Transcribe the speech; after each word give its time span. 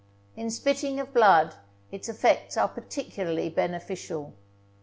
In 0.35 0.49
spitting 0.49 0.99
of 0.99 1.13
blood 1.13 1.53
its 1.91 2.09
effects 2.09 2.57
are 2.57 2.67
particularly 2.67 3.49
beneficial. 3.51 4.33